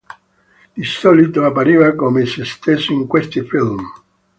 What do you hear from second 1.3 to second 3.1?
appariva come se stesso in